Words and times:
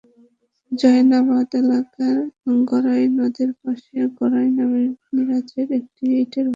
জয়নাবাদ 0.71 1.49
এলাকায় 1.61 2.21
গড়াই 2.69 3.03
নদের 3.17 3.49
পাশে 3.61 3.97
গড়াই 4.17 4.47
নামে 4.57 4.83
মিরাজের 5.13 5.67
একটি 5.79 6.05
ইটের 6.13 6.19
ভাটা 6.19 6.37
আছে। 6.37 6.49